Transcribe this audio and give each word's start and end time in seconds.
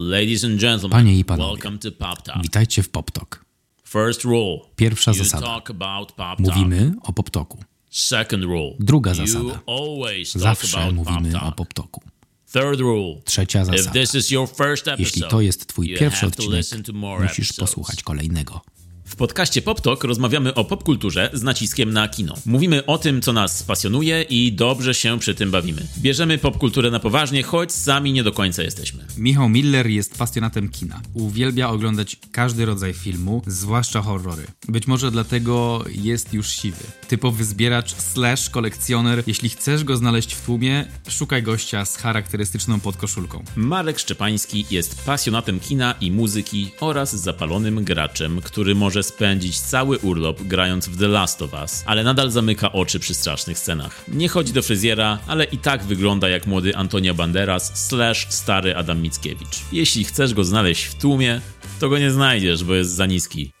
Ladies 0.00 0.44
and 0.44 0.58
gentlemen, 0.60 0.90
Panie 0.90 1.18
i 1.18 1.24
panowie. 1.24 1.52
welcome 1.52 1.78
to 1.78 1.92
Pop 1.92 2.22
Talk. 2.22 2.42
Witajcie 2.42 2.82
w 2.82 2.88
PopTok. 2.88 3.44
First 3.84 4.24
rule. 4.24 4.58
Pierwsza 4.76 5.12
zasada. 5.12 5.46
talk 5.46 5.70
about 5.70 6.12
Pop 6.12 6.16
Talk. 6.16 6.38
Mówimy 6.38 6.92
o. 7.02 7.58
Second 7.90 8.44
rule. 8.44 8.70
Druga 8.78 9.14
zasada. 9.14 9.60
always 9.66 10.32
talk 10.32 10.42
Zawsze 10.42 10.78
about 10.78 10.94
mówimy 10.94 11.32
Pop 11.32 11.60
o 11.60 11.64
Talk. 11.64 11.90
Third 12.52 12.80
rule. 12.80 13.20
Trzecia 13.24 13.62
If 13.62 13.66
zasada. 13.66 13.90
this 13.92 14.14
is 14.14 14.30
your 14.30 14.48
first 14.48 14.88
episode, 14.88 15.02
Jeśli 15.02 15.22
to 15.22 15.40
jest 15.40 15.66
twój 15.66 15.94
pierwszy 15.98 16.26
odcinek, 16.26 16.64
musisz 17.20 17.38
episodes. 17.38 17.56
posłuchać 17.70 18.02
kolejnego. 18.02 18.60
W 19.10 19.16
podcaście 19.16 19.62
Pop 19.62 19.80
Talk 19.80 20.04
rozmawiamy 20.04 20.54
o 20.54 20.64
popkulturze 20.64 21.30
z 21.32 21.42
naciskiem 21.42 21.92
na 21.92 22.08
kino. 22.08 22.34
Mówimy 22.46 22.86
o 22.86 22.98
tym, 22.98 23.22
co 23.22 23.32
nas 23.32 23.62
pasjonuje 23.62 24.22
i 24.22 24.52
dobrze 24.52 24.94
się 24.94 25.18
przy 25.18 25.34
tym 25.34 25.50
bawimy. 25.50 25.86
Bierzemy 25.98 26.38
popkulturę 26.38 26.90
na 26.90 27.00
poważnie, 27.00 27.42
choć 27.42 27.72
sami 27.72 28.12
nie 28.12 28.22
do 28.22 28.32
końca 28.32 28.62
jesteśmy. 28.62 29.06
Michał 29.18 29.48
Miller 29.48 29.86
jest 29.86 30.18
pasjonatem 30.18 30.68
kina. 30.68 31.00
Uwielbia 31.14 31.68
oglądać 31.68 32.16
każdy 32.32 32.66
rodzaj 32.66 32.92
filmu, 32.92 33.42
zwłaszcza 33.46 34.02
horrory. 34.02 34.46
Być 34.68 34.86
może 34.86 35.10
dlatego 35.10 35.84
jest 35.88 36.34
już 36.34 36.48
siwy. 36.48 36.84
Typowy 37.08 37.44
zbieracz 37.44 37.94
slash 37.94 38.50
kolekcjoner. 38.50 39.22
Jeśli 39.26 39.48
chcesz 39.48 39.84
go 39.84 39.96
znaleźć 39.96 40.34
w 40.34 40.44
tłumie, 40.44 40.86
szukaj 41.08 41.42
gościa 41.42 41.84
z 41.84 41.96
charakterystyczną 41.96 42.80
podkoszulką. 42.80 43.44
Marek 43.56 43.98
Szczepański 43.98 44.66
jest 44.70 45.04
pasjonatem 45.04 45.60
kina 45.60 45.94
i 46.00 46.10
muzyki 46.10 46.70
oraz 46.80 47.16
zapalonym 47.16 47.84
graczem, 47.84 48.40
który 48.40 48.74
może 48.74 48.99
spędzić 49.02 49.60
cały 49.60 49.98
urlop 49.98 50.42
grając 50.42 50.88
w 50.88 50.98
The 50.98 51.08
Last 51.08 51.42
of 51.42 51.52
Us, 51.52 51.82
ale 51.86 52.04
nadal 52.04 52.30
zamyka 52.30 52.72
oczy 52.72 53.00
przy 53.00 53.14
strasznych 53.14 53.58
scenach. 53.58 54.04
Nie 54.08 54.28
chodzi 54.28 54.52
do 54.52 54.62
fryzjera, 54.62 55.18
ale 55.26 55.44
i 55.44 55.58
tak 55.58 55.84
wygląda 55.84 56.28
jak 56.28 56.46
młody 56.46 56.76
Antonio 56.76 57.14
Banderas 57.14 57.86
slash 57.88 58.26
stary 58.28 58.76
Adam 58.76 59.02
Mickiewicz. 59.02 59.58
Jeśli 59.72 60.04
chcesz 60.04 60.34
go 60.34 60.44
znaleźć 60.44 60.84
w 60.84 60.94
tłumie, 60.94 61.40
to 61.80 61.88
go 61.88 61.98
nie 61.98 62.10
znajdziesz, 62.10 62.64
bo 62.64 62.74
jest 62.74 62.90
za 62.90 63.06
niski. 63.06 63.52